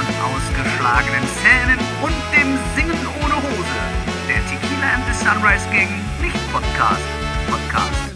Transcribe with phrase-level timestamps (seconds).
[0.00, 3.80] von ausgeschlagenen Zähnen und dem Singen ohne Hose.
[4.28, 5.90] Der Tequila and the Sunrise Gang
[6.22, 7.02] nicht Podcast.
[7.50, 8.14] Podcast.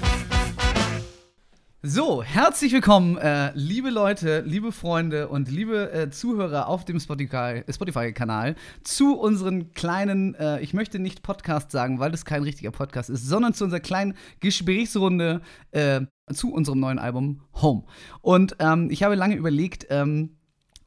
[1.83, 7.63] So, herzlich willkommen, äh, liebe Leute, liebe Freunde und liebe äh, Zuhörer auf dem Spotify-
[7.67, 12.71] äh, Spotify-Kanal zu unseren kleinen, äh, ich möchte nicht Podcast sagen, weil das kein richtiger
[12.71, 15.43] Podcast ist, sondern zu unserer kleinen Gesprächsrunde
[15.73, 16.01] äh,
[16.33, 17.85] zu unserem neuen Album Home.
[18.23, 20.39] Und ähm, ich habe lange überlegt, ähm,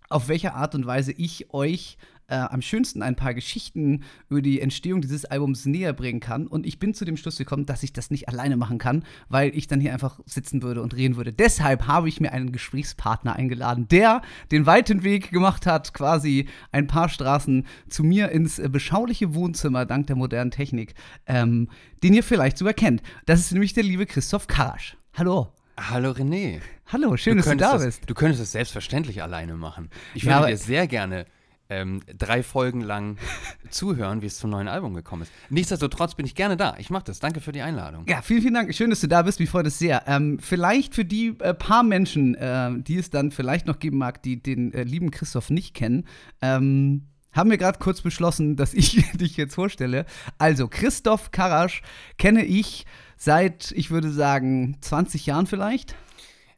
[0.09, 4.61] auf welche Art und Weise ich euch äh, am schönsten ein paar Geschichten über die
[4.61, 6.47] Entstehung dieses Albums näher bringen kann.
[6.47, 9.55] Und ich bin zu dem Schluss gekommen, dass ich das nicht alleine machen kann, weil
[9.55, 11.33] ich dann hier einfach sitzen würde und reden würde.
[11.33, 16.87] Deshalb habe ich mir einen Gesprächspartner eingeladen, der den weiten Weg gemacht hat, quasi ein
[16.87, 20.93] paar Straßen zu mir ins äh, beschauliche Wohnzimmer dank der modernen Technik,
[21.25, 21.69] ähm,
[22.03, 23.01] den ihr vielleicht sogar kennt.
[23.25, 24.97] Das ist nämlich der liebe Christoph Karasch.
[25.15, 25.56] Hallo.
[25.79, 26.59] Hallo René.
[26.87, 28.03] Hallo, schön, dass du da das, bist.
[28.09, 29.89] Du könntest es selbstverständlich alleine machen.
[30.15, 31.25] Ich Ja, würde dir sehr gerne
[31.69, 33.17] ähm, drei Folgen lang
[33.69, 35.31] zuhören, wie es zum neuen Album gekommen ist.
[35.49, 36.75] Nichtsdestotrotz bin ich gerne da.
[36.79, 37.19] Ich mache das.
[37.19, 38.05] Danke für die Einladung.
[38.07, 38.73] Ja, vielen, vielen Dank.
[38.73, 39.39] Schön, dass du da bist.
[39.39, 40.03] Mich freut es sehr.
[40.07, 44.23] Ähm, vielleicht für die äh, paar Menschen, äh, die es dann vielleicht noch geben mag,
[44.23, 46.07] die den äh, lieben Christoph nicht kennen,
[46.41, 50.05] ähm, haben wir gerade kurz beschlossen, dass ich dich jetzt vorstelle.
[50.39, 51.83] Also, Christoph Karasch
[52.17, 52.85] kenne ich
[53.17, 55.95] seit, ich würde sagen, 20 Jahren vielleicht.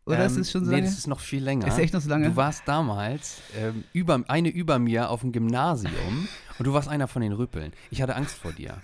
[0.05, 0.87] Oder ist Ähm, es schon so Nee, lange?
[0.89, 1.67] das ist noch viel länger.
[1.67, 2.29] Ist echt noch so lange?
[2.29, 7.07] Du warst damals ähm, über, eine über mir auf dem Gymnasium und du warst einer
[7.07, 7.73] von den Rüppeln.
[7.91, 8.77] Ich hatte Angst vor dir.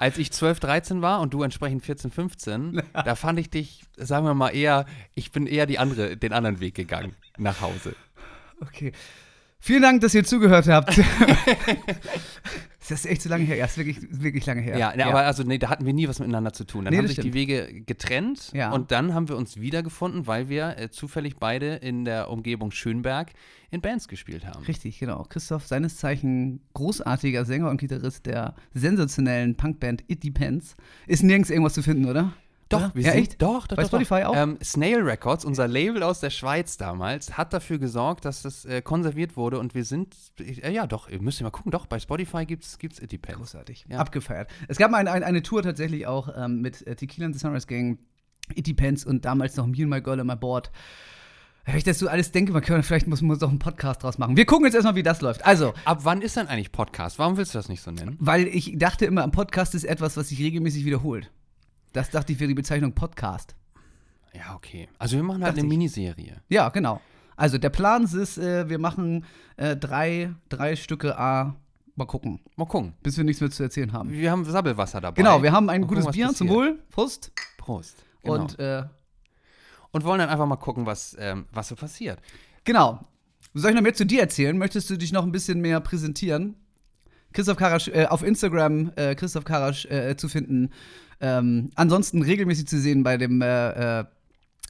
[0.00, 4.26] Als ich 12, 13 war und du entsprechend 14, 15, da fand ich dich, sagen
[4.26, 7.94] wir mal, eher, ich bin eher die andere, den anderen Weg gegangen nach Hause.
[8.60, 8.90] Okay.
[9.60, 11.00] Vielen Dank, dass ihr zugehört habt.
[12.88, 13.56] das ist echt so lange her.
[13.56, 14.76] Ja, ist wirklich, wirklich lange her.
[14.78, 16.84] Ja, ne, aber also nee, da hatten wir nie was miteinander zu tun.
[16.84, 18.72] Dann Nee, haben sich die Wege getrennt Ja.
[18.72, 23.32] und dann haben wir uns wiedergefunden, weil wir äh, zufällig beide in der Umgebung Schönberg
[23.70, 24.64] in Bands gespielt haben.
[24.64, 25.24] Richtig, genau.
[25.28, 30.76] Christoph, seines Zeichen großartiger Sänger und Gitarrist der sensationellen Punkband It Depends.
[31.06, 32.32] Ist nirgends irgendwas zu finden, oder?
[32.68, 32.94] Doch, Oder?
[32.94, 33.42] wir ja, sind, echt?
[33.42, 34.30] Doch, doch, Bei doch, Spotify doch.
[34.30, 34.36] auch?
[34.36, 38.82] Ähm, Snail Records, unser Label aus der Schweiz damals, hat dafür gesorgt, dass das äh,
[38.82, 41.98] konserviert wurde und wir sind, äh, ja doch, ihr müsst ihr mal gucken, doch, bei
[41.98, 43.38] Spotify gibt's, gibt's It Depends.
[43.38, 43.86] Großartig.
[43.88, 43.98] Ja.
[43.98, 44.50] Abgefeiert.
[44.68, 47.38] Es gab mal ein, ein, eine Tour tatsächlich auch ähm, mit äh, Tequila and the
[47.40, 47.98] Sunrise Gang,
[48.54, 50.70] It Depends und damals noch Me and My Girl on My Board.
[51.66, 54.18] Wenn ich das so alles denke, man könnte, vielleicht muss man doch einen Podcast draus
[54.18, 54.36] machen.
[54.36, 55.46] Wir gucken jetzt erstmal, wie das läuft.
[55.46, 57.18] Also, Ab wann ist denn eigentlich Podcast?
[57.18, 58.16] Warum willst du das nicht so nennen?
[58.20, 61.30] weil ich dachte immer, ein Podcast ist etwas, was sich regelmäßig wiederholt.
[61.94, 63.54] Das dachte ich wäre die Bezeichnung Podcast.
[64.34, 64.88] Ja, okay.
[64.98, 65.78] Also wir machen halt Dachte eine ich.
[65.78, 66.42] Miniserie.
[66.48, 67.00] Ja, genau.
[67.36, 69.24] Also der Plan ist, äh, wir machen
[69.56, 71.54] äh, drei, drei Stücke A.
[71.96, 72.94] Mal gucken, Mal gucken.
[73.04, 74.10] bis wir nichts mehr zu erzählen haben.
[74.10, 75.14] Wir haben Sabbelwasser dabei.
[75.14, 76.48] Genau, wir haben ein Mal gutes gucken, Bier zum.
[76.48, 76.82] Wohl.
[76.90, 77.30] Prost.
[77.58, 78.04] Prost.
[78.24, 78.34] Genau.
[78.42, 78.82] Und äh,
[79.92, 82.18] Und wollen dann einfach mal gucken, was, ähm, was so passiert.
[82.64, 83.00] genau.
[83.56, 84.58] Soll ich noch mehr zu dir erzählen?
[84.58, 86.56] Möchtest du dich noch ein bisschen mehr präsentieren?
[87.34, 90.70] Christoph Karasch äh, auf Instagram, äh, Christoph Karasch äh, zu finden.
[91.20, 94.04] Ähm, ansonsten regelmäßig zu sehen bei dem äh, äh,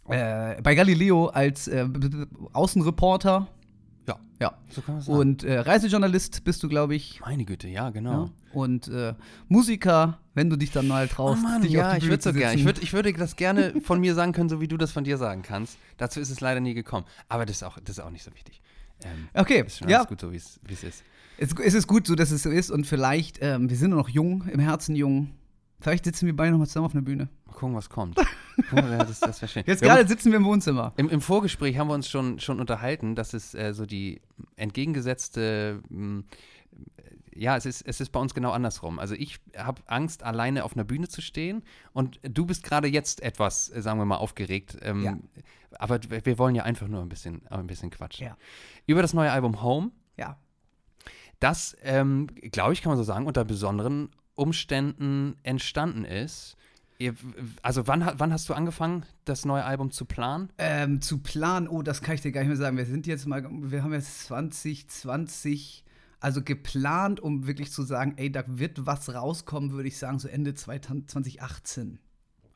[0.09, 1.71] äh, bei Galileo als
[2.53, 3.49] Außenreporter.
[4.07, 4.59] Ja, Ja.
[4.69, 5.19] so kann man sagen.
[5.19, 7.21] Und Reisejournalist bist du, glaube ich.
[7.21, 8.25] Meine Güte, ja, genau.
[8.25, 8.31] Ja.
[8.53, 8.91] Und
[9.49, 11.43] Musiker, wenn du dich dann mal Oh traust.
[11.43, 12.55] Mann, dich ja, auf die ich würde so gerne.
[12.59, 15.05] Ich, würd, ich würde das gerne von mir sagen können, so wie du das von
[15.05, 15.79] dir sagen kannst.
[15.97, 17.07] Dazu ist es leider nie gekommen.
[17.29, 18.61] Aber das ist auch, das ist auch nicht so wichtig.
[19.05, 19.99] Ähm, Okay, ist schon ja.
[19.99, 21.03] alles gut so, wie es wie es ist.
[21.39, 22.71] Es, es ist gut so, dass es so ist.
[22.71, 25.31] Und vielleicht, ähm, wir sind nur noch jung, im Herzen jung.
[25.81, 27.29] Vielleicht sitzen wir beide noch mal zusammen auf einer Bühne.
[27.47, 28.19] Mal gucken, was kommt.
[28.71, 29.65] Das, das wäre schön.
[29.67, 30.93] Jetzt Wir haben gerade sitzen wir im Wohnzimmer.
[30.97, 34.21] Im, Im Vorgespräch haben wir uns schon, schon unterhalten, dass es äh, so die
[34.55, 36.23] entgegengesetzte, mh,
[37.35, 39.01] ja, es ist, es ist bei uns genau andersrum.
[39.01, 43.23] Also ich habe Angst, alleine auf einer Bühne zu stehen und du bist gerade jetzt
[43.23, 44.77] etwas, äh, sagen wir mal, aufgeregt.
[44.83, 45.19] Ähm, Ja.
[45.81, 48.27] Aber wir wir wollen ja einfach nur ein bisschen, ein bisschen quatschen.
[48.29, 48.37] Ja.
[48.87, 50.39] Über das neue Album Home, Ja.
[51.45, 56.57] Das, ähm, glaube ich, kann man so sagen, unter besonderen Umständen entstanden ist.
[57.61, 60.49] Also wann, wann hast du angefangen, das neue Album zu planen?
[60.57, 62.79] Ähm, zu planen, oh, das kann ich dir gar nicht mehr sagen.
[62.79, 65.85] Wir sind jetzt mal, wir haben jetzt 2020,
[66.19, 70.29] also geplant, um wirklich zu sagen, ey, da wird was rauskommen, würde ich sagen, so
[70.29, 71.99] Ende 2018.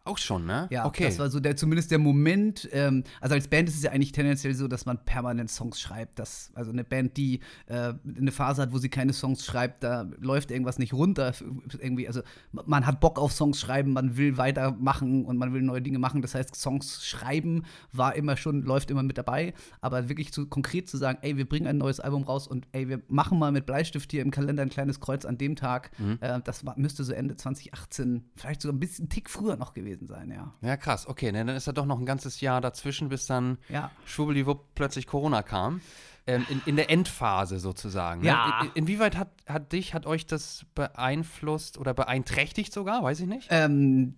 [0.09, 0.69] Auch schon, ne?
[0.71, 1.05] Ja, okay.
[1.05, 2.67] das war so der, zumindest der Moment.
[2.73, 6.19] Ähm, also als Band ist es ja eigentlich tendenziell so, dass man permanent Songs schreibt.
[6.19, 10.09] Dass, also eine Band, die äh, eine Phase hat, wo sie keine Songs schreibt, da
[10.19, 11.35] läuft irgendwas nicht runter.
[11.79, 12.23] Irgendwie, also
[12.53, 16.23] man hat Bock auf Songs schreiben, man will weitermachen und man will neue Dinge machen.
[16.23, 19.53] Das heißt, Songs schreiben war immer schon, läuft immer mit dabei.
[19.83, 22.89] Aber wirklich zu, konkret zu sagen, ey, wir bringen ein neues Album raus und ey,
[22.89, 25.91] wir machen mal mit Bleistift hier im Kalender ein kleines Kreuz an dem Tag.
[26.23, 29.75] Äh, das war, müsste so Ende 2018, vielleicht sogar ein bisschen einen Tick früher noch
[29.75, 30.53] gewesen sein, ja.
[30.61, 31.07] Ja, krass.
[31.09, 33.91] Okay, ne, dann ist da doch noch ein ganzes Jahr dazwischen, bis dann Ja.
[34.07, 35.81] schwubbeliwupp plötzlich Corona kam.
[36.27, 38.21] ähm, in, in der Endphase sozusagen.
[38.21, 38.27] Ne?
[38.29, 38.61] Ja.
[38.63, 43.03] In, inwieweit hat, hat dich, hat euch das beeinflusst oder beeinträchtigt sogar?
[43.03, 43.49] Weiß ich nicht.
[43.51, 44.15] Ähm,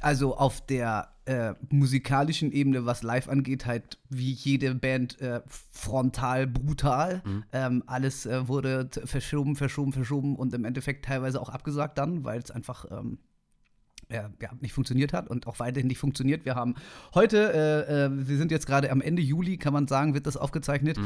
[0.00, 5.40] also auf der äh, musikalischen Ebene, was live angeht, halt wie jede Band äh,
[5.70, 7.22] frontal brutal.
[7.52, 12.40] Ähm, alles äh, wurde verschoben, verschoben, verschoben und im Endeffekt teilweise auch abgesagt dann, weil
[12.40, 13.18] es einfach ähm,
[14.10, 14.30] ja,
[14.60, 16.44] nicht funktioniert hat und auch weiterhin nicht funktioniert.
[16.44, 16.74] Wir haben
[17.14, 20.36] heute, äh, äh, wir sind jetzt gerade am Ende Juli, kann man sagen, wird das
[20.36, 20.98] aufgezeichnet.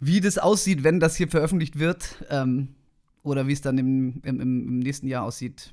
[0.00, 2.74] Wie das aussieht, wenn das hier veröffentlicht wird ähm,
[3.22, 5.72] oder wie es dann im, im, im nächsten Jahr aussieht,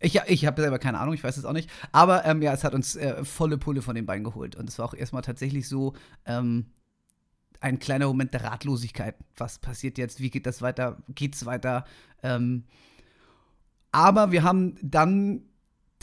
[0.00, 1.70] ich, ich habe selber keine Ahnung, ich weiß es auch nicht.
[1.92, 4.54] Aber ähm, ja, es hat uns äh, volle Pulle von den Beinen geholt.
[4.54, 5.94] Und es war auch erstmal tatsächlich so
[6.26, 6.66] ähm,
[7.60, 9.16] ein kleiner Moment der Ratlosigkeit.
[9.36, 10.20] Was passiert jetzt?
[10.20, 11.02] Wie geht das weiter?
[11.08, 11.84] Geht's weiter?
[12.22, 12.64] Ähm,
[13.92, 15.42] aber wir haben dann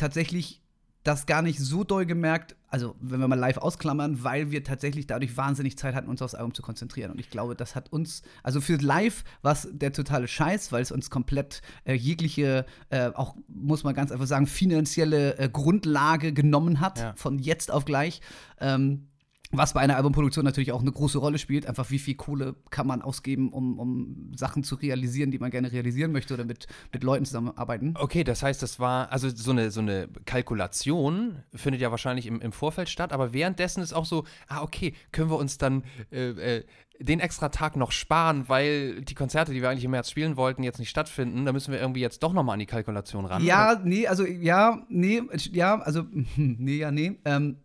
[0.01, 0.61] tatsächlich
[1.03, 5.07] das gar nicht so doll gemerkt, also wenn wir mal live ausklammern, weil wir tatsächlich
[5.07, 7.09] dadurch wahnsinnig Zeit hatten, uns aufs Album zu konzentrieren.
[7.11, 10.83] Und ich glaube, das hat uns, also für live war es der totale Scheiß, weil
[10.83, 16.33] es uns komplett äh, jegliche, äh, auch muss man ganz einfach sagen, finanzielle äh, Grundlage
[16.33, 17.13] genommen hat, Ja.
[17.15, 18.21] von jetzt auf gleich.
[18.59, 19.07] Ähm,
[19.51, 22.87] was bei einer Albumproduktion natürlich auch eine große Rolle spielt, einfach wie viel Kohle kann
[22.87, 27.03] man ausgeben, um, um Sachen zu realisieren, die man gerne realisieren möchte oder mit, mit
[27.03, 27.93] Leuten zusammenarbeiten.
[27.97, 32.41] Okay, das heißt, das war, also so eine, so eine Kalkulation findet ja wahrscheinlich im,
[32.41, 36.57] im Vorfeld statt, aber währenddessen ist auch so, ah, okay, können wir uns dann äh,
[36.57, 36.63] äh,
[36.99, 40.63] den extra Tag noch sparen, weil die Konzerte, die wir eigentlich im März spielen wollten,
[40.63, 43.43] jetzt nicht stattfinden, da müssen wir irgendwie jetzt doch nochmal an die Kalkulation ran.
[43.43, 45.21] Ja, nee, also ja, nee,
[45.51, 46.03] ja, also
[46.35, 47.19] nee, ja, nee.
[47.25, 47.57] Ähm,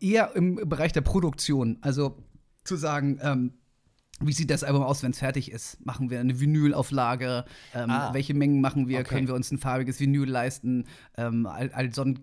[0.00, 1.78] eher im Bereich der Produktion.
[1.80, 2.16] Also
[2.64, 3.52] zu sagen, ähm,
[4.20, 5.84] wie sieht das Album aus, wenn es fertig ist?
[5.84, 7.44] Machen wir eine Vinylauflage?
[7.74, 8.14] Ähm, Ah.
[8.14, 9.00] Welche Mengen machen wir?
[9.00, 9.08] Okay.
[9.08, 10.84] Können wir uns ein farbiges Vinyl leisten?
[11.18, 12.18] Ähm, all, all so ein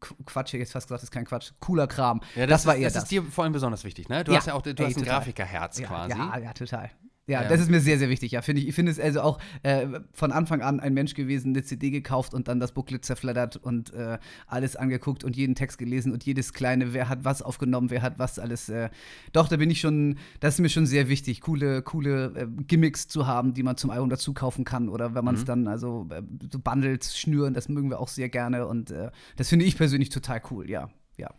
[0.00, 1.52] Qu- Quatsch, ich jetzt fast gesagt, das ist kein Quatsch.
[1.60, 2.22] Cooler Kram.
[2.34, 3.02] Ja, das, war ist, eher das das.
[3.02, 4.24] ist dir vor allem besonders wichtig, ne?
[4.24, 4.38] Du Ja.
[4.38, 5.04] hast ja auch, du Ey, hast ein.
[5.04, 6.16] Grafikerherz ja, quasi.
[6.16, 6.90] Ja, ja, total.
[7.30, 7.48] Ja, Ja.
[7.48, 8.32] das ist mir sehr, sehr wichtig.
[8.32, 8.68] Ja, finde ich.
[8.68, 12.34] Ich finde es also auch äh, von Anfang an ein Mensch gewesen, eine CD gekauft
[12.34, 14.18] und dann das Booklet zerflattert und äh,
[14.48, 18.18] alles angeguckt und jeden Text gelesen und jedes kleine, wer hat was aufgenommen, wer hat
[18.18, 18.68] was alles.
[18.68, 18.90] Äh,
[19.32, 23.06] doch, da bin ich schon, das ist mir schon sehr wichtig, coole, coole äh, Gimmicks
[23.06, 26.08] zu haben, die man zum Album dazu kaufen kann oder wenn man es dann, also
[26.10, 26.22] äh,
[26.52, 30.08] so Bundles schnüren, das mögen wir auch sehr gerne und äh, das finde ich persönlich
[30.08, 30.90] total cool, ja.
[31.16, 31.30] Ja.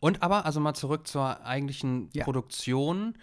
[0.00, 2.24] Und aber, also mal zurück zur eigentlichen Ja.
[2.24, 3.14] Produktion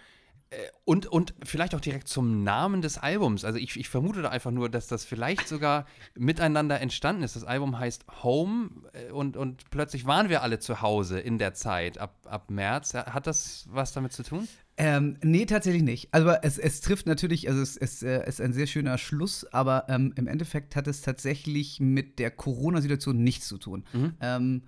[0.84, 3.44] und, und vielleicht auch direkt zum Namen des Albums.
[3.44, 5.86] Also ich, ich vermute da einfach nur, dass das vielleicht sogar
[6.16, 7.36] miteinander entstanden ist.
[7.36, 11.54] Das Album heißt Home äh, und, und plötzlich waren wir alle zu Hause in der
[11.54, 12.94] Zeit ab, ab März.
[12.94, 14.48] Hat das was damit zu tun?
[14.76, 16.08] Ähm, nee, tatsächlich nicht.
[16.12, 19.84] Also es, es trifft natürlich, also es, es äh, ist ein sehr schöner Schluss, aber
[19.88, 23.84] ähm, im Endeffekt hat es tatsächlich mit der Corona-Situation nichts zu tun.
[24.20, 24.62] Ähm,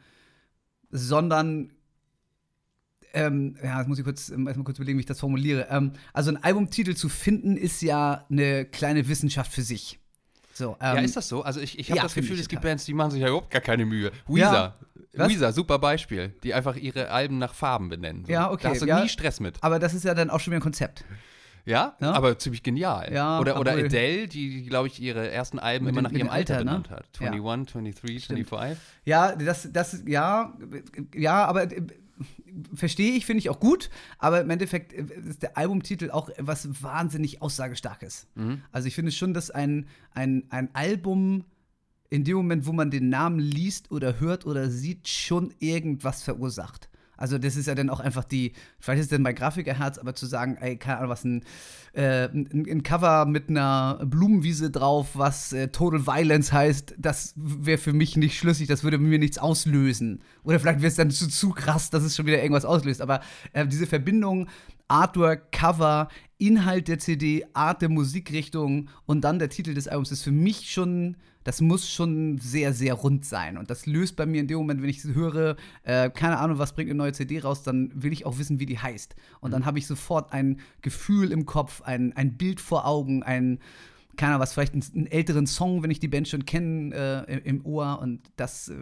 [0.91, 1.73] sondern
[3.15, 5.67] ähm, ja, jetzt muss ich kurz, ähm, erstmal kurz überlegen, wie ich das formuliere.
[5.71, 9.99] Ähm, also ein Albumtitel zu finden, ist ja eine kleine Wissenschaft für sich.
[10.55, 11.43] So, ähm, ja, ist das so?
[11.43, 12.63] Also ich, ich habe ja, das Gefühl, es gibt.
[12.63, 14.11] Bands, die machen sich ja überhaupt gar keine Mühe.
[14.29, 14.35] Ja.
[14.35, 14.75] Weezer.
[15.15, 15.29] Was?
[15.31, 16.35] Weezer, super Beispiel.
[16.43, 18.25] Die einfach ihre Alben nach Farben benennen.
[18.25, 18.33] So.
[18.33, 19.03] Ja, okay, Da hast du ja.
[19.03, 19.57] nie Stress mit.
[19.63, 21.05] Aber das ist ja dann auch schon wieder ein Konzept.
[21.65, 22.13] Ja, Ja.
[22.13, 23.13] aber ziemlich genial.
[23.13, 26.29] Ja, oder, oder obwohl- Adele, die, glaube ich, ihre ersten Alben Mit immer nach ihrem
[26.29, 26.71] Alter, Alter, ne?
[26.71, 27.07] benannt hat.
[27.21, 27.31] Ja.
[27.31, 28.79] 21, 23, 25.
[29.05, 30.53] Ja, das, das, ja,
[31.15, 31.83] ja, aber äh,
[32.75, 36.83] verstehe ich, finde ich auch gut, aber im Endeffekt äh, ist der Albumtitel auch was
[36.83, 38.27] wahnsinnig Aussagestarkes.
[38.73, 41.45] Also ich finde schon, dass ein, ein, ein Album
[42.11, 46.91] in dem Moment, wo man den Namen liest oder hört oder sieht, schon irgendwas verursacht.
[47.23, 50.13] Also das ist ja dann auch einfach die, vielleicht ist es denn mein Grafikerherz, aber
[50.13, 51.45] zu sagen, ey, keine Ahnung, was ein,
[51.93, 57.79] äh, ein, ein Cover mit einer Blumenwiese drauf, was äh, Total Violence heißt, das wäre
[57.79, 60.21] für mich nicht schlüssig, das würde mir nichts auslösen.
[60.43, 63.01] Oder vielleicht wäre es dann zu, zu krass, dass es schon wieder irgendwas auslöst.
[63.01, 63.21] Aber
[63.53, 64.49] äh, diese Verbindung,
[64.89, 70.25] Artwork, Cover, Inhalt der CD, Art der Musikrichtung und dann der Titel des Albums ist
[70.25, 73.57] für mich schon, das muss schon sehr, sehr rund sein.
[73.59, 76.73] Und das löst bei mir in dem Moment, wenn ich höre, äh, keine Ahnung, was
[76.75, 79.15] bringt eine neue CD raus, dann will ich auch wissen, wie die heißt.
[79.41, 83.59] Und dann habe ich sofort ein Gefühl im Kopf, ein, ein Bild vor Augen, ein,
[84.17, 87.39] keine Ahnung, was, vielleicht einen, einen älteren Song, wenn ich die Band schon kenne, äh,
[87.49, 87.99] im- Ohr.
[88.01, 88.69] Und das.
[88.69, 88.75] Äh,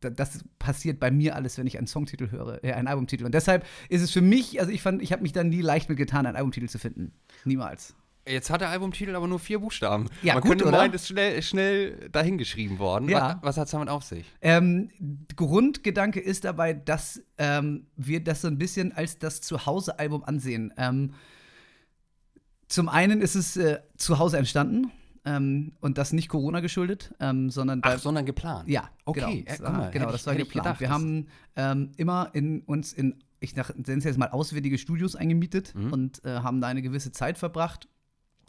[0.00, 3.24] da- das passiert bei mir alles, wenn ich einen Songtitel höre, äh, einen Albumtitel.
[3.24, 5.88] Und deshalb ist es für mich, also ich fand, ich habe mich da nie leicht
[5.88, 7.12] mit getan, einen Albumtitel zu finden.
[7.46, 7.94] Niemals.
[8.28, 10.08] Jetzt hat der Albumtitel aber nur vier Buchstaben.
[10.22, 10.78] Ja, Man gut, könnte oder?
[10.78, 13.08] meinen, ist schnell, schnell dahingeschrieben worden.
[13.08, 13.36] Ja.
[13.42, 14.26] Was, was hat es damit auf sich?
[14.40, 14.90] Ähm,
[15.36, 20.72] Grundgedanke ist dabei, dass ähm, wir das so ein bisschen als das Zuhause-Album ansehen.
[20.76, 21.12] Ähm,
[22.68, 24.90] zum einen ist es äh, zu Hause entstanden
[25.24, 28.68] ähm, und das nicht Corona geschuldet, ähm, sondern Ach, sondern geplant.
[28.68, 29.32] Ja, Okay, genau.
[29.32, 30.64] äh, Das guck war, mal, genau, das ich- war geplant.
[30.64, 33.68] gedacht, wir haben ähm, immer in uns in ich nenne
[33.98, 35.92] es jetzt mal auswärtige Studios eingemietet Mhm.
[35.92, 37.86] und äh, haben da eine gewisse Zeit verbracht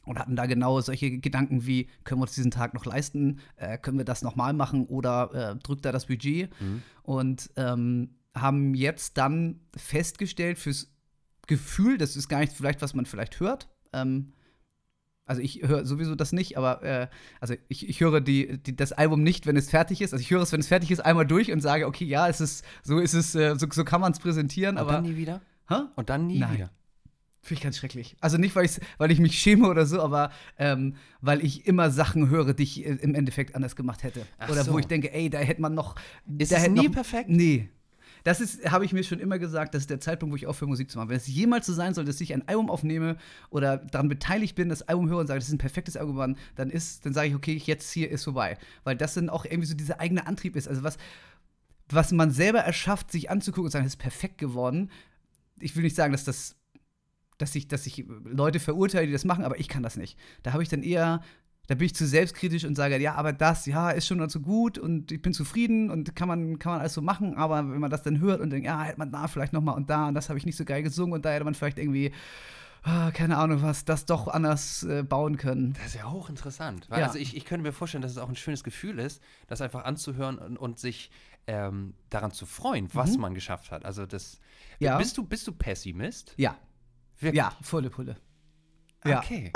[0.08, 3.78] und hatten da genau solche Gedanken wie, können wir uns diesen Tag noch leisten, äh,
[3.78, 6.82] können wir das nochmal machen oder äh, drückt da das Budget Mhm.
[7.04, 10.92] und ähm, haben jetzt dann festgestellt fürs
[11.48, 14.34] Gefühl, das ist gar nicht vielleicht, was man vielleicht hört, ähm,
[15.26, 17.08] also ich höre sowieso das nicht, aber äh,
[17.42, 20.14] also ich, ich höre die, die, das Album nicht, wenn es fertig ist.
[20.14, 22.40] Also ich höre es, wenn es fertig ist, einmal durch und sage, okay, ja, es
[22.40, 24.92] ist, so ist es, äh, so, so kann man es präsentieren, Und aber.
[24.94, 25.42] dann nie wieder?
[25.68, 25.82] Hä?
[25.98, 26.54] Und dann nie Nein.
[26.54, 26.70] wieder.
[27.48, 28.18] Finde ich ganz schrecklich.
[28.20, 31.92] Also nicht, weil, ich's, weil ich mich schäme oder so, aber ähm, weil ich immer
[31.92, 34.26] Sachen höre, die ich äh, im Endeffekt anders gemacht hätte.
[34.38, 34.74] Ach oder so.
[34.74, 35.96] wo ich denke, ey, da hätte man noch.
[36.38, 37.30] Ist da es hätte nie noch, perfekt?
[37.30, 37.70] Nee.
[38.26, 40.68] Das ist, habe ich mir schon immer gesagt, das ist der Zeitpunkt, wo ich aufhöre,
[40.68, 41.08] Musik zu machen.
[41.08, 43.16] Wenn es jemals so sein soll, dass ich ein Album aufnehme
[43.50, 46.38] oder daran beteiligt bin, das Album höre und sage, das ist ein perfektes Album geworden,
[46.56, 48.58] dann ist, dann sage ich, okay, jetzt hier ist vorbei.
[48.84, 50.68] Weil das dann auch irgendwie so dieser eigene Antrieb ist.
[50.68, 50.98] Also was,
[51.88, 54.92] was man selber erschafft, sich anzugucken und sagen, das ist perfekt geworden.
[55.62, 56.58] Ich will nicht sagen, dass das
[57.38, 60.18] dass ich, dass ich Leute verurteile, die das machen, aber ich kann das nicht.
[60.44, 61.22] Da habe ich dann eher,
[61.68, 64.78] da bin ich zu selbstkritisch und sage, ja, aber das, ja, ist schon so gut
[64.78, 67.92] und ich bin zufrieden und kann man, kann man alles so machen, aber wenn man
[67.92, 70.16] das dann hört und denkt, ja, hätte man da vielleicht noch mal und da und
[70.16, 72.12] das habe ich nicht so geil gesungen und da hätte man vielleicht irgendwie,
[72.84, 75.74] ah, keine Ahnung was, das doch anders äh, bauen können.
[75.74, 76.90] Das ist ja hochinteressant.
[76.90, 77.08] Weil Ja.
[77.08, 79.84] Also ich, ich könnte mir vorstellen, dass es auch ein schönes Gefühl ist, das einfach
[79.84, 81.12] anzuhören und, und sich
[81.48, 83.86] ähm, daran zu freuen, was man geschafft hat.
[83.86, 84.40] Also das.
[84.80, 84.86] Mhm.
[84.86, 84.98] Ja.
[84.98, 86.34] Bist du, bist du Pessimist?
[86.38, 86.58] Ja,
[87.20, 87.38] Wirklich?
[87.38, 88.16] ja, volle Pulle.
[89.06, 89.20] Ja.
[89.20, 89.52] Okay.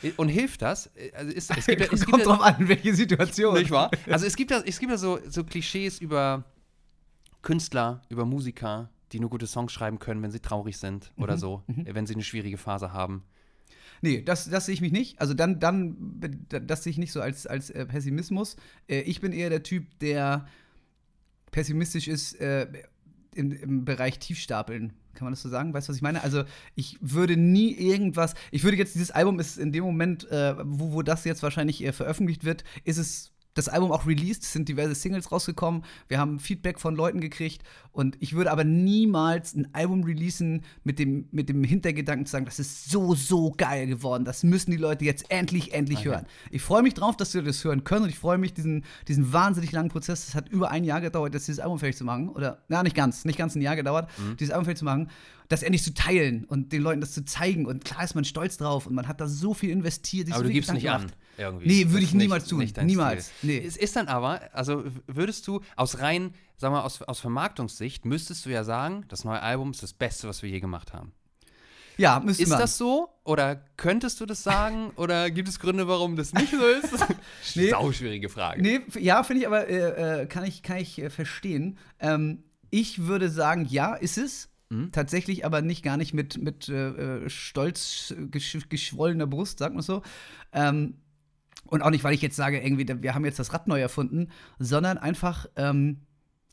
[0.16, 0.90] Und hilft das?
[1.14, 3.54] Also ist, es gibt, es gibt Kommt ja- drauf an, welche Situation.
[3.58, 3.90] Nicht wahr?
[4.06, 6.44] Also es gibt ja, es gibt ja so, so Klischees über
[7.42, 11.64] Künstler, über Musiker, die nur gute Songs schreiben können, wenn sie traurig sind oder so,
[11.66, 13.24] wenn sie eine schwierige Phase haben.
[14.02, 15.20] Nee, das, das sehe ich mich nicht.
[15.20, 15.96] Also dann, dann,
[16.48, 18.56] das sehe ich nicht so als, als äh, Pessimismus.
[18.88, 20.46] Äh, ich bin eher der Typ, der
[21.50, 22.66] pessimistisch ist äh,
[23.34, 24.92] in, im Bereich Tiefstapeln.
[25.14, 25.74] Kann man das so sagen?
[25.74, 26.22] Weißt du, was ich meine?
[26.22, 26.44] Also
[26.74, 28.34] ich würde nie irgendwas.
[28.50, 31.84] Ich würde jetzt, dieses Album ist in dem Moment, äh, wo, wo das jetzt wahrscheinlich
[31.84, 36.18] äh, veröffentlicht wird, ist es das Album auch released, es sind diverse Singles rausgekommen, wir
[36.18, 41.28] haben Feedback von Leuten gekriegt und ich würde aber niemals ein Album releasen mit dem,
[41.32, 45.04] mit dem Hintergedanken zu sagen, das ist so, so geil geworden, das müssen die Leute
[45.04, 46.26] jetzt endlich, endlich hören.
[46.50, 49.32] Ich freue mich drauf, dass wir das hören können und ich freue mich, diesen, diesen
[49.32, 52.28] wahnsinnig langen Prozess, das hat über ein Jahr gedauert, das dieses Album fertig zu machen,
[52.28, 55.10] oder, na, nicht ganz, nicht ganz ein Jahr gedauert, dieses Album fertig zu machen,
[55.50, 58.56] das endlich zu teilen und den Leuten das zu zeigen und klar ist man stolz
[58.56, 60.28] drauf und man hat da so viel investiert.
[60.28, 61.10] Aber so du viel gibst nicht Gedanken an.
[61.10, 61.26] gemacht.
[61.38, 61.66] Irgendwie.
[61.66, 62.70] Nee, würde ich niemals tun.
[62.72, 63.32] dein Niemals.
[63.38, 63.60] Stil.
[63.60, 63.66] Nee.
[63.66, 68.46] Es ist dann aber, also würdest du aus rein, sag mal, aus, aus Vermarktungssicht, müsstest
[68.46, 71.12] du ja sagen, das neue Album ist das Beste, was wir je gemacht haben.
[71.96, 72.60] Ja, müsste Ist man.
[72.60, 73.08] das so?
[73.24, 74.90] Oder könntest du das sagen?
[74.96, 77.06] Oder gibt es Gründe, warum das nicht so ist?
[77.56, 77.70] Nee.
[77.70, 78.62] Sau schwierige Frage.
[78.62, 81.76] Nee, ja, finde ich aber, äh, äh, kann ich, kann ich äh, verstehen.
[81.98, 84.49] Ähm, ich würde sagen, ja, ist es.
[84.70, 84.92] Mhm.
[84.92, 89.82] Tatsächlich aber nicht gar nicht mit, mit äh, äh, stolz gesch geschwollener Brust, sagt man
[89.82, 90.02] so.
[90.52, 90.94] Ähm,
[91.66, 94.28] und auch nicht, weil ich jetzt sage, irgendwie, wir haben jetzt das Rad neu erfunden,
[94.58, 96.00] sondern einfach, ähm,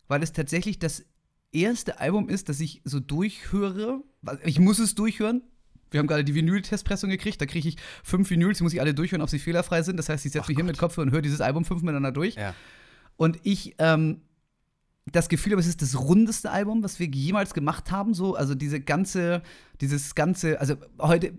[0.08, 1.06] weil es tatsächlich das
[1.52, 4.04] erste Album ist, das ich so durchhöre.
[4.44, 5.44] Ich muss es durchhören.
[5.92, 7.40] Wir haben gerade die Vinyl-Testpressung gekriegt.
[7.40, 9.98] Da kriege ich fünf Vinyls, die muss ich alle durchhören, ob sie fehlerfrei sind.
[9.98, 12.36] Das heißt, ich setze mich hin mit Kopfhörer und höre dieses Album fünf miteinander durch.
[12.36, 12.54] Ja.
[13.16, 14.22] Und ich ähm,
[15.12, 18.14] das Gefühl habe, es ist das rundeste Album, was wir jemals gemacht haben.
[18.14, 19.42] So, also diese ganze,
[19.82, 21.34] dieses ganze, also heute,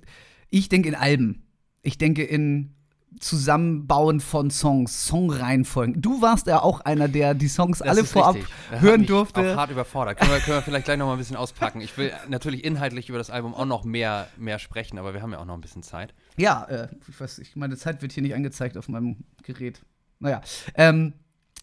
[0.51, 1.43] ich denke in Alben.
[1.83, 2.75] Ich denke in
[3.21, 6.01] Zusammenbauen von Songs, Songreihenfolgen.
[6.01, 8.37] Du warst ja auch einer, der die Songs Das alle vorab
[8.71, 9.53] hören mich durfte.
[9.53, 10.19] Auch hart überfordert.
[10.19, 11.81] Können wir, können wir vielleicht gleich noch mal ein bisschen auspacken.
[11.81, 15.33] Ich will natürlich inhaltlich über das Album auch noch mehr, mehr sprechen, aber wir haben
[15.33, 16.15] ja auch noch ein bisschen Zeit.
[16.37, 19.81] Ja, äh, ich weiß, ich, meine Zeit wird hier nicht angezeigt auf meinem Gerät.
[20.21, 20.43] Naja,
[20.75, 21.15] ähm,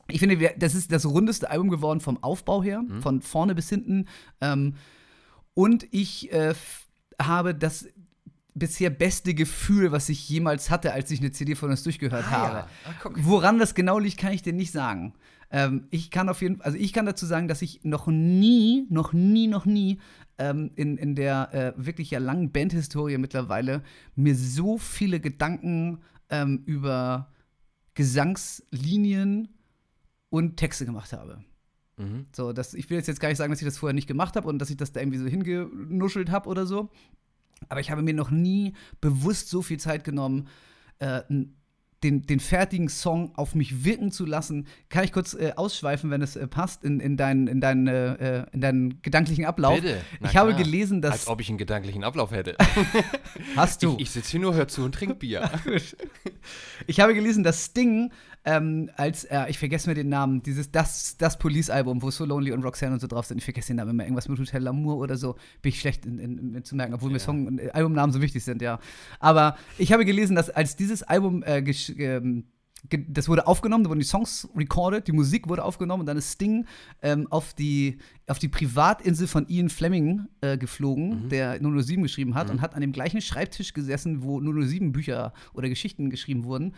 [0.07, 4.07] ich finde, das ist das rundeste Album geworden vom Aufbau her, von vorne bis hinten.
[4.39, 4.75] Ähm,
[5.53, 6.53] und ich äh,
[7.19, 7.88] habe das
[8.53, 12.67] bisher beste Gefühl, was ich jemals hatte, als ich eine CD von uns durchgehört habe.
[12.85, 13.13] Ah, guck.
[13.24, 15.13] Woran das genau liegt, kann ich dir nicht sagen.
[15.51, 19.13] Ähm, ich kann auf jeden also ich kann dazu sagen, dass ich noch nie, noch
[19.13, 20.00] nie, noch nie
[20.38, 23.83] ähm, in, in der äh, wirklich ja langen Bandhistorie mittlerweile
[24.15, 27.31] mir so viele Gedanken ähm, über
[27.93, 29.50] Gesangslinien
[30.36, 31.44] und Texte gemacht habe.
[31.98, 32.25] Mhm.
[32.36, 34.36] So, das, ich will jetzt, jetzt gar nicht sagen, dass ich das vorher nicht gemacht
[34.36, 36.89] habe und dass ich das da irgendwie so hingenuschelt habe oder so.
[37.70, 40.48] Aber ich habe mir noch nie bewusst so viel Zeit genommen,
[41.00, 41.22] äh,
[42.04, 44.68] den, den fertigen Song auf mich wirken zu lassen.
[44.89, 48.46] Kann ich kurz äh, ausschweifen, wenn es äh, passt, in, in, deinen, in, deinen, äh,
[48.51, 49.75] in deinen gedanklichen Ablauf?
[49.82, 50.01] Bitte.
[50.20, 50.63] Na Ich habe klar.
[50.63, 51.13] gelesen, dass.
[51.13, 52.58] Als ob ich einen gedanklichen Ablauf hätte.
[53.56, 53.94] hast du.
[53.96, 55.50] Ich, ich sitze hier nur, hör zu und trink Bier.
[56.88, 58.12] Ich habe gelesen, dass Sting
[58.46, 62.52] ähm, als, äh, ich vergesse mir den Namen, dieses, das, das Police-Album, wo So Lonely
[62.52, 64.98] und Roxanne und so drauf sind, ich vergesse den Namen immer, irgendwas mit Hotel Lamour
[64.98, 67.72] oder so, bin ich schlecht in, in, in zu merken, obwohl mir Song- und äh,
[67.74, 68.80] Albumnamen so wichtig sind, ja.
[69.20, 71.64] Aber ich habe gelesen, dass als dieses Album äh,
[71.98, 72.46] ähm,
[73.08, 76.34] das wurde aufgenommen, da wurden die Songs recorded, die Musik wurde aufgenommen und dann ist
[76.34, 76.66] Sting
[77.02, 77.98] ähm, auf, die,
[78.28, 82.82] auf die Privatinsel von Ian Fleming äh, geflogen, der 007 geschrieben hat und hat an
[82.82, 86.75] dem gleichen Schreibtisch gesessen, wo 007 Bücher oder Geschichten geschrieben wurden.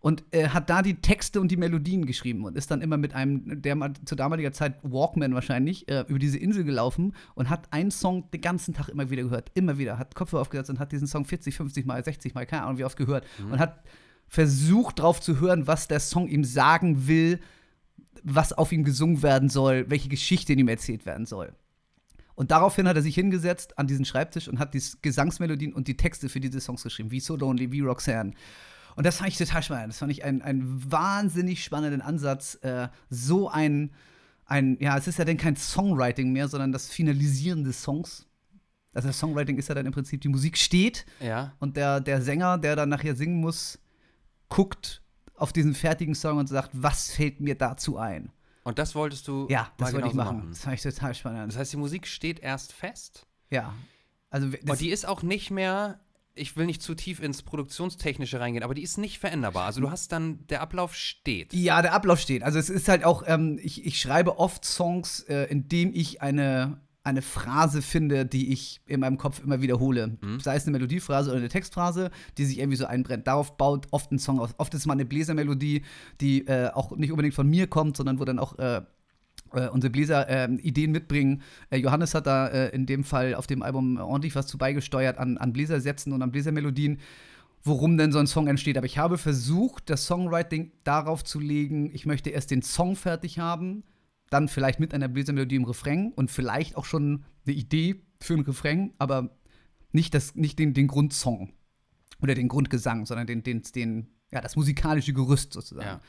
[0.00, 3.14] Und äh, hat da die Texte und die Melodien geschrieben und ist dann immer mit
[3.14, 7.72] einem, der mal zu damaliger Zeit Walkman wahrscheinlich, äh, über diese Insel gelaufen und hat
[7.72, 9.50] einen Song den ganzen Tag immer wieder gehört.
[9.54, 9.98] Immer wieder.
[9.98, 12.84] Hat Kopfhörer aufgesetzt und hat diesen Song 40, 50 Mal, 60 Mal, keine Ahnung wie
[12.84, 13.26] oft gehört.
[13.50, 13.82] Und hat
[14.28, 17.40] versucht drauf zu hören, was der Song ihm sagen will,
[18.22, 21.54] was auf ihm gesungen werden soll, welche Geschichte in ihm erzählt werden soll.
[22.34, 25.96] Und daraufhin hat er sich hingesetzt an diesen Schreibtisch und hat die Gesangsmelodien und die
[25.96, 28.32] Texte für diese Songs geschrieben, wie So Lonely, wie Roxanne.
[28.98, 29.90] Und das fand ich total spannend.
[29.92, 33.92] Das fand ich einen, einen wahnsinnig spannenden Ansatz, äh, so ein,
[34.44, 38.26] ein, ja, es ist ja dann kein Songwriting mehr, sondern das Finalisieren des Songs.
[38.92, 41.52] Also das Songwriting ist ja dann im Prinzip, die Musik steht Ja.
[41.60, 43.78] und der, der Sänger, der dann nachher singen muss,
[44.48, 45.00] guckt
[45.36, 48.32] auf diesen fertigen Song und sagt, was fällt mir dazu ein?
[48.64, 50.48] Und das wolltest du Ja, das wollte ich genauso machen.
[50.50, 51.52] Das fand ich total spannend.
[51.52, 53.28] Das heißt, die Musik steht erst fest.
[53.48, 53.72] ja.
[54.30, 56.00] Also Und die ist auch nicht mehr,
[56.38, 59.66] ich will nicht zu tief ins Produktionstechnische reingehen, aber die ist nicht veränderbar.
[59.66, 61.52] Also du hast dann, der Ablauf steht.
[61.52, 62.42] Ja, der Ablauf steht.
[62.42, 66.80] Also es ist halt auch, ähm, ich, ich schreibe oft Songs, äh, indem ich eine,
[67.04, 70.18] eine Phrase finde, die ich in meinem Kopf immer wiederhole.
[70.40, 73.26] Sei es eine Melodiephrase oder eine Textphrase, die sich irgendwie so einbrennt.
[73.26, 74.50] Darauf baut oft ein Song aus.
[74.58, 75.82] Oft ist es mal eine Bläsermelodie,
[76.20, 78.82] die äh, auch nicht unbedingt von mir kommt, sondern wo dann auch äh,
[79.52, 81.42] äh, unsere Bläser ähm, Ideen mitbringen.
[81.70, 85.18] Äh, Johannes hat da äh, in dem Fall auf dem Album ordentlich was zu beigesteuert
[85.18, 86.98] an, an Bläsersätzen und an Bläsermelodien,
[87.62, 88.76] worum denn so ein Song entsteht.
[88.76, 93.38] Aber ich habe versucht, das Songwriting darauf zu legen, ich möchte erst den Song fertig
[93.38, 93.84] haben,
[94.30, 98.44] dann vielleicht mit einer Bläsermelodie im Refrain und vielleicht auch schon eine Idee für einen
[98.44, 99.30] Refrain, aber
[99.92, 101.52] nicht, das, nicht den, den Grundsong
[102.20, 105.86] oder den Grundgesang, sondern den, den, den, ja, das musikalische Gerüst sozusagen.
[105.86, 106.00] Ja.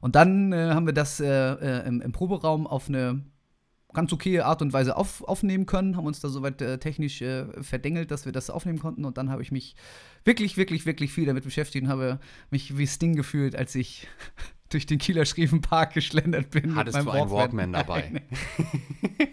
[0.00, 3.22] Und dann äh, haben wir das äh, äh, im, im Proberaum auf eine
[3.92, 7.46] ganz okaye Art und Weise auf, aufnehmen können, haben uns da soweit äh, technisch äh,
[7.62, 9.04] verdengelt, dass wir das aufnehmen konnten.
[9.04, 9.74] Und dann habe ich mich
[10.24, 14.06] wirklich, wirklich, wirklich viel damit beschäftigt und habe mich wie Sting gefühlt, als ich
[14.70, 16.76] durch den Kieler Schriefenpark geschlendert bin.
[16.76, 18.10] Hattest du einen Walkman dabei?
[18.12, 19.30] Nein.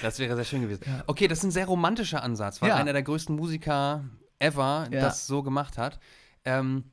[0.00, 0.82] Das wäre sehr schön gewesen.
[1.06, 2.76] Okay, das ist ein sehr romantischer Ansatz, weil Ja.
[2.76, 4.04] einer der größten Musiker
[4.38, 5.00] ever Ja.
[5.00, 5.98] das so gemacht hat.
[6.44, 6.84] Ähm,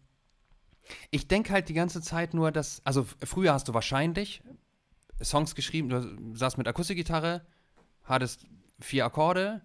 [1.11, 4.41] ich denke halt die ganze Zeit nur, dass, also früher hast du wahrscheinlich
[5.23, 7.45] Songs geschrieben, du saßt mit Akustikgitarre,
[8.03, 8.45] hattest
[8.79, 9.61] vier Akkorde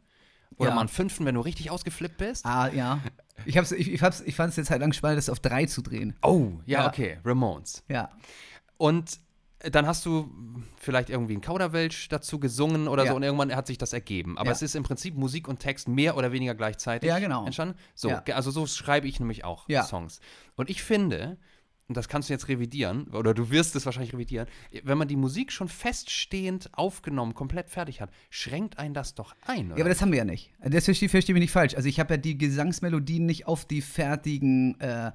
[0.56, 0.74] oder Ja.
[0.74, 2.44] mal einen fünften, wenn du richtig ausgeflippt bist.
[2.46, 3.00] Ah, ja.
[3.46, 5.66] Ich, hab's, ich, ich, hab's, ich fand es jetzt halt lang spannend, das auf drei
[5.66, 6.16] zu drehen.
[6.22, 6.88] Oh, ja, Ja.
[6.88, 7.82] okay, Ramones.
[7.88, 8.10] Ja.
[8.76, 9.18] Und
[9.70, 10.30] dann hast du
[10.76, 13.10] vielleicht irgendwie ein Kauderwelsch dazu gesungen oder Ja.
[13.10, 14.36] so und irgendwann hat sich das ergeben.
[14.38, 14.52] Aber Ja.
[14.52, 17.44] es ist im Prinzip Musik und Text mehr oder weniger gleichzeitig Ja, genau.
[17.46, 17.76] entstanden.
[17.94, 18.22] So, Ja.
[18.34, 19.66] also so schreibe ich nämlich auch.
[19.86, 20.20] Songs.
[20.56, 21.38] Und ich finde,
[21.88, 24.46] und das kannst du jetzt revidieren, oder du wirst es wahrscheinlich revidieren,
[24.84, 29.66] wenn man die Musik schon feststehend aufgenommen, komplett fertig hat, schränkt einen das doch ein,
[29.68, 29.76] oder?
[29.78, 30.50] Ja, aber das haben wir ja nicht.
[30.62, 31.74] Das verstehe versteh mich nicht falsch.
[31.74, 35.12] Also ich habe ja die Gesangsmelodien nicht auf die fertigen, äh,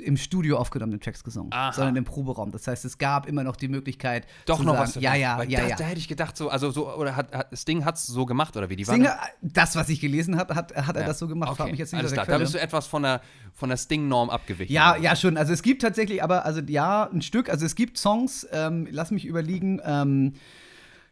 [0.00, 1.72] im Studio aufgenommenen Tracks gesungen, Aha.
[1.72, 2.52] sondern im Proberaum.
[2.52, 4.94] Das heißt, es gab immer noch die Möglichkeit, doch noch sagen, was.
[4.96, 5.76] Ja, ja, ja, da, ja.
[5.76, 8.56] Da hätte ich gedacht, so, also so, oder hat, hat Sting hat es so gemacht,
[8.56, 8.76] oder wie?
[8.76, 11.08] Die waren Singer, das, was ich gelesen habe, hat, hat er Ja.
[11.08, 11.50] das so gemacht.
[11.50, 11.62] Okay.
[11.62, 12.26] Frag mich jetzt nicht Alles klar.
[12.26, 13.20] Da bist du etwas von der,
[13.54, 14.72] von der Sting-Norm abgewichen.
[14.72, 15.36] Ja, ja, schon.
[15.36, 17.48] Also es gibt tatsächlich, aber also ja, ein Stück.
[17.48, 19.80] Also es gibt Songs, ähm, lass mich überlegen.
[19.84, 20.34] Ähm,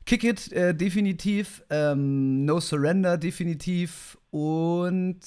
[0.06, 5.20] Kick It äh, definitiv, ähm, No Surrender definitiv und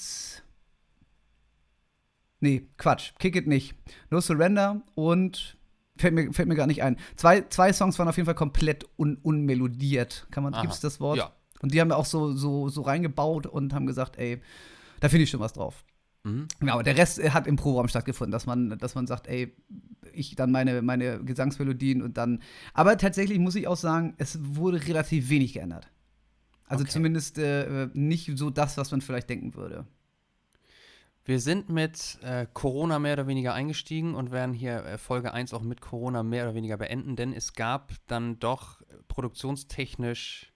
[2.40, 3.74] nee, Quatsch, Kick It nicht.
[4.10, 5.56] No Surrender und
[5.96, 6.96] fällt mir, fällt mir gar nicht ein.
[7.16, 10.26] Zwei, zwei Songs waren auf jeden Fall komplett un unmelodiert.
[10.30, 10.62] Kann man, Aha.
[10.62, 11.18] gibt's das Wort?
[11.18, 11.32] Ja.
[11.60, 14.40] Und die haben wir auch so, so, so reingebaut und haben gesagt, ey,
[15.00, 15.84] da finde ich schon was drauf.
[16.24, 16.46] Mhm.
[16.60, 19.54] Genau, der Rest äh, hat im Proberaum stattgefunden, dass man, dass man sagt, ey,
[20.12, 22.42] ich dann meine, meine Gesangsmelodien und dann.
[22.74, 25.88] Aber tatsächlich muss ich auch sagen, es wurde relativ wenig geändert.
[26.66, 26.92] Also Okay.
[26.92, 29.86] zumindest äh, nicht so das, was man vielleicht denken würde.
[31.28, 35.52] Wir sind mit äh, Corona mehr oder weniger eingestiegen und werden hier äh, Folge 1
[35.52, 40.54] auch mit Corona mehr oder weniger beenden, denn es gab dann doch produktionstechnisch,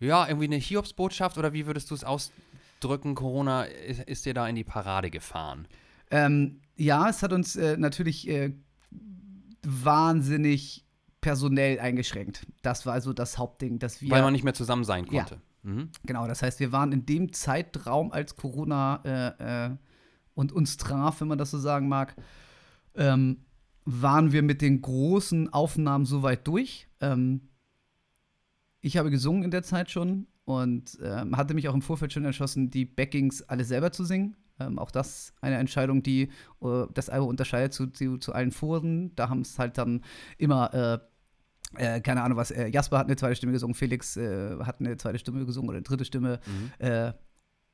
[0.00, 3.14] ja, irgendwie eine Hiobsbotschaft oder wie würdest du es ausdrücken?
[3.14, 5.66] Corona ist, ist dir da in die Parade gefahren.
[6.10, 8.52] Ähm, ja, es hat uns äh, natürlich äh,
[9.62, 10.84] wahnsinnig
[11.22, 12.46] personell eingeschränkt.
[12.60, 14.10] Das war also das Hauptding, dass wir.
[14.10, 15.22] Weil man nicht mehr zusammen sein Ja.
[15.22, 15.40] konnte.
[15.62, 15.88] Mhm.
[16.04, 19.00] Genau, das heißt, wir waren in dem Zeitraum, als Corona
[19.38, 19.76] äh, äh,
[20.34, 22.16] und uns traf, wenn man das so sagen mag,
[22.94, 23.38] ähm,
[23.84, 26.88] waren wir mit den großen Aufnahmen soweit durch.
[27.00, 27.48] Ähm,
[28.80, 32.24] ich habe gesungen in der Zeit schon und ähm, hatte mich auch im Vorfeld schon
[32.24, 34.36] entschlossen, die Backings alle selber zu singen.
[34.60, 36.30] Ähm, auch das eine Entscheidung, die
[36.62, 39.14] äh, das Album unterscheidet zu, zu, zu allen Foren.
[39.16, 40.02] Da haben es halt dann
[40.38, 40.98] immer äh,
[41.76, 44.96] äh, keine Ahnung was, äh, Jasper hat eine zweite Stimme gesungen, Felix äh, hat eine
[44.98, 46.40] zweite Stimme gesungen oder eine dritte Stimme.
[46.46, 47.12] Mhm.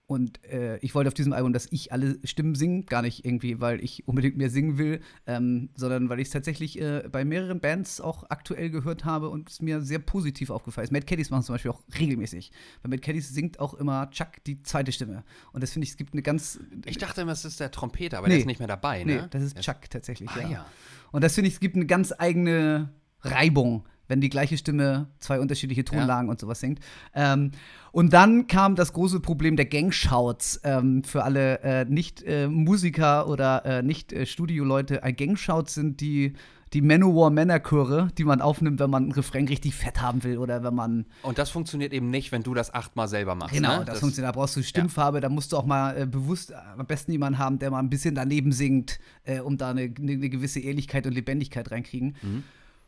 [0.09, 3.25] Äh, und äh, ich wollte auf diesem Album, dass ich alle Stimmen singe, gar nicht
[3.25, 7.25] irgendwie, weil ich unbedingt mehr singen will, ähm, sondern weil ich es tatsächlich äh, bei
[7.25, 10.93] mehreren Bands auch aktuell gehört habe und es mir sehr positiv aufgefallen ist.
[10.93, 12.53] Mad Caddies machen es zum Beispiel auch regelmäßig.
[12.83, 15.25] Bei Mad Caddies singt auch immer Chuck die zweite Stimme.
[15.53, 16.59] Und das finde ich, es gibt eine ganz.
[16.87, 18.35] Ich dachte immer, es ist der Trompeter, aber Nee.
[18.35, 19.29] der ist nicht mehr dabei, Nee, ne?
[19.31, 20.31] das ist Chuck tatsächlich.
[20.31, 20.67] Ah, ja.
[21.13, 22.91] Und das finde ich, es gibt eine ganz eigene
[23.21, 26.81] Reibung, wenn die gleiche Stimme zwei unterschiedliche Tonlagen und sowas singt.
[27.15, 27.53] Ähm,
[27.93, 33.83] und dann kam das große Problem der Gangshouts ähm, für alle äh, Nicht-Musiker oder äh,
[33.83, 35.03] Nicht-Studioleute.
[35.03, 36.35] Ein Gangshout sind die,
[36.75, 40.75] die Manowar-Männerchöre, die man aufnimmt, wenn man einen Refrain richtig fett haben will oder wenn
[40.75, 43.55] man Und das funktioniert eben nicht, wenn du das achtmal selber machst.
[43.55, 43.85] Genau, ne?
[43.85, 44.35] das, funktioniert.
[44.35, 47.39] Da brauchst du Stimmfarbe, da musst du auch mal äh, bewusst äh, am besten jemanden
[47.39, 51.07] haben, der mal ein bisschen daneben singt, äh, um da eine, eine, eine gewisse Ehrlichkeit
[51.07, 52.17] und Lebendigkeit reinkriegen.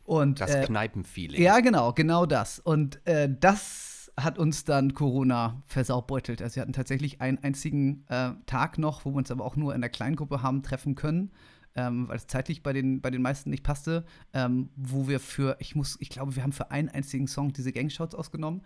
[0.03, 1.41] Und, Das äh, Kneipenfeeling.
[1.41, 2.59] ja, genau, genau das.
[2.59, 6.41] Und äh, das hat uns dann Corona versaubeutelt.
[6.41, 9.73] Also wir hatten tatsächlich einen einzigen äh, Tag noch, wo wir uns aber auch nur
[9.73, 11.31] in der Kleingruppe haben treffen können.
[11.73, 15.55] Ähm, weil es zeitlich bei den, bei den meisten nicht passte, ähm, wo wir für,
[15.59, 18.61] ich muss, ich glaube, wir haben für einen einzigen Song diese Gangshots ausgenommen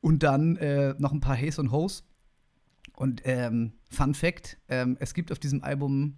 [0.00, 2.04] und dann äh, noch ein paar Hays und Hoes.
[2.94, 6.16] Und ähm, Fun Fact: ähm, Es gibt auf diesem Album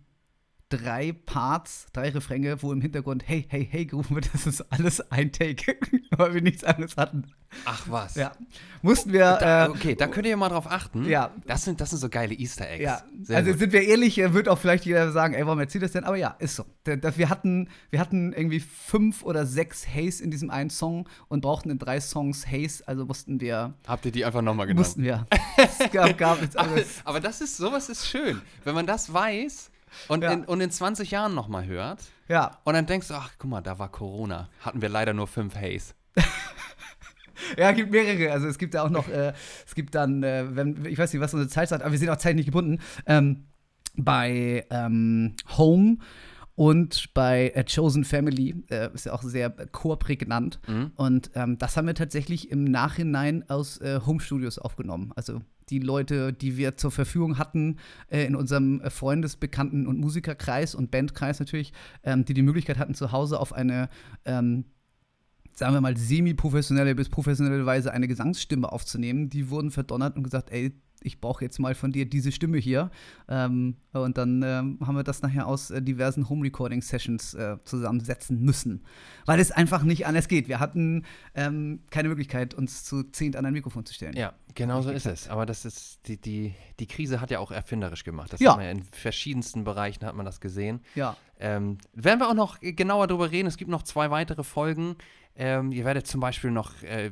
[0.72, 4.22] drei Parts, drei Refränge, wo im Hintergrund Hey, hey, hey gerufen wird.
[4.32, 5.76] Das ist alles ein Take,
[6.16, 7.26] weil wir nichts anderes hatten.
[7.66, 8.14] Ach was.
[8.14, 8.32] Ja.
[8.80, 9.36] Mussten wir.
[9.38, 11.04] Da, äh, okay, da könnt ihr mal drauf achten.
[11.04, 11.30] Ja.
[11.46, 12.82] Das sind, das sind so geile Easter Eggs.
[12.82, 13.60] Ja, Sehr also gut.
[13.60, 16.04] sind wir ehrlich, äh, wird auch vielleicht jeder sagen, ey, warum erzählt das denn?
[16.04, 16.64] Aber ja, ist so.
[16.84, 21.68] Wir hatten, wir hatten irgendwie fünf oder sechs Haze in diesem einen Song und brauchten
[21.68, 24.80] in drei Songs Haze, also mussten wir, Habt ihr die einfach nochmal genommen?
[24.86, 25.26] mussten wir.
[25.58, 27.02] es gab, gab jetzt alles.
[27.04, 28.40] Aber das ist, sowas ist schön.
[28.64, 29.71] Wenn man das weiß
[30.08, 30.32] und, Ja.
[30.32, 33.60] in, und in 20 Jahren nochmal hört Ja, und dann denkst du, ach, guck mal,
[33.60, 34.48] da war Corona.
[34.60, 35.94] Hatten wir leider nur fünf Haze.
[37.58, 38.32] Ja, gibt mehrere.
[38.32, 39.32] Also es gibt ja auch noch, äh,
[39.66, 42.08] es gibt dann, äh, wenn, ich weiß nicht, was unsere Zeit sagt, aber wir sind
[42.08, 42.78] auch zeitlich gebunden.
[43.06, 43.44] Ähm,
[43.96, 45.98] bei ähm, Home
[46.54, 50.60] und bei äh, Chosen Family äh, ist ja auch sehr chorprägnant.
[50.94, 55.12] Und ähm, das haben wir tatsächlich im Nachhinein aus äh, Home Studios aufgenommen.
[55.16, 55.40] Also
[55.72, 60.90] die Leute, die wir zur Verfügung hatten äh, in unserem äh, Freundesbekannten- und Musikerkreis und
[60.90, 63.88] Bandkreis natürlich, ähm, die die Möglichkeit hatten, zu Hause auf eine
[64.26, 64.66] ähm,
[65.54, 70.50] sagen wir mal, semi-professionelle bis professionelle Weise eine Gesangsstimme aufzunehmen, die wurden verdonnert und gesagt,
[70.50, 70.72] ey,
[71.04, 72.90] ich brauche jetzt mal von dir diese Stimme hier.
[73.28, 78.84] Ähm, und dann ähm, haben wir das nachher aus äh, diversen Home-Recording-Sessions äh, zusammensetzen müssen.
[79.26, 80.48] Weil es einfach nicht anders geht.
[80.48, 84.16] Wir hatten ähm, keine Möglichkeit, uns zu zehnt an ein Mikrofon zu stellen.
[84.16, 85.28] Ja, genau so ist es.
[85.28, 88.32] Aber das ist, die, die, die Krise hat ja auch erfinderisch gemacht.
[88.32, 88.50] Das Ja.
[88.52, 90.80] hat man ja in verschiedensten Bereichen hat man das gesehen.
[90.94, 91.16] Ja.
[91.38, 93.48] Ähm, werden wir auch noch genauer drüber reden.
[93.48, 94.96] Es gibt noch zwei weitere Folgen.
[95.34, 97.10] Ähm, ihr werdet zum Beispiel noch äh,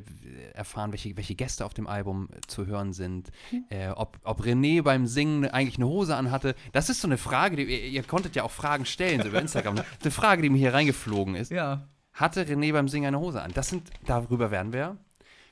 [0.53, 3.31] erfahren, welche, welche Gäste auf dem Album äh, zu hören sind.
[3.69, 6.55] Äh, ob, ob René beim Singen eigentlich eine Hose anhatte.
[6.71, 9.41] Das ist so eine Frage, die, ihr, ihr konntet ja auch Fragen stellen so über
[9.41, 9.81] Instagram.
[10.01, 11.51] eine Frage, die mir hier reingeflogen ist.
[11.51, 11.87] Ja.
[12.13, 13.51] Hatte René beim Singen eine Hose an?
[13.53, 14.97] Das sind, darüber werden wir,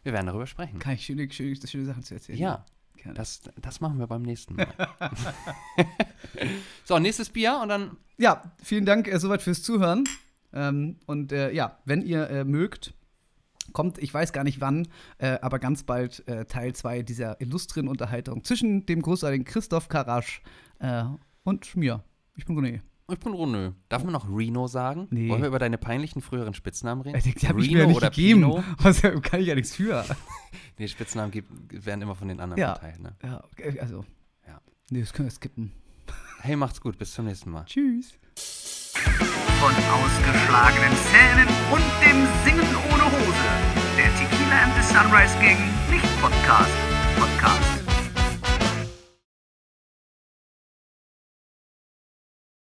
[0.03, 0.77] wir werden darüber sprechen.
[0.77, 2.37] Kann ich schöne, schöne, schöne Sachen zu erzählen.
[2.37, 2.65] Ja,
[3.15, 4.67] das, das machen wir beim nächsten Mal.
[6.83, 10.03] so, nächstes Bier und dann Ja, vielen Dank äh, soweit fürs Zuhören.
[10.53, 12.93] Ähm, und äh, ja, wenn ihr äh, mögt,
[13.73, 14.87] kommt, ich weiß gar nicht wann,
[15.19, 20.41] äh, aber ganz bald äh, Teil 2 dieser illustren Unterhaltung zwischen dem großartigen Christoph Karasch
[20.79, 21.03] äh,
[21.43, 22.03] und mir.
[22.35, 22.81] Ich bin René.
[23.11, 23.71] Ich bin Runö.
[23.89, 25.07] Darf man noch Reno sagen?
[25.09, 25.29] Nee.
[25.29, 27.15] Wollen wir über deine peinlichen früheren Spitznamen reden?
[27.17, 28.41] Äh, Die ich Reno mir ja nicht oder gegeben.
[28.41, 28.63] Pino?
[28.83, 30.05] Was, kann ich ja nichts für.
[30.77, 31.49] Nee, Spitznamen gibt,
[31.85, 32.75] werden immer von den anderen Ja.
[32.75, 33.01] verteilt.
[33.01, 33.13] Ne?
[33.21, 33.43] ja,
[33.81, 34.05] also.
[34.47, 34.61] Ja.
[34.89, 35.73] Nee, das können wir skippen.
[36.39, 36.97] Hey, macht's gut.
[36.97, 37.65] Bis zum nächsten Mal.
[37.65, 38.13] Tschüss.
[39.59, 43.49] Von ausgeschlagenen Zähnen und dem Singen ohne Hose.
[43.97, 45.59] Der Tequila and the Sunrise Gang
[45.91, 46.88] Licht-Podcast.